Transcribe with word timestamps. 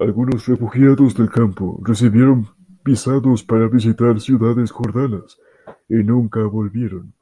Algunos 0.00 0.44
refugiados 0.48 1.16
del 1.16 1.30
campo 1.30 1.78
recibieron 1.84 2.48
visados 2.84 3.44
para 3.44 3.68
visitar 3.68 4.20
ciudades 4.20 4.72
jordanas 4.72 5.38
y 5.88 5.94
nunca 6.02 6.40
volvieron. 6.48 7.14